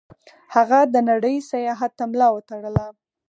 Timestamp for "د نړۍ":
0.93-1.35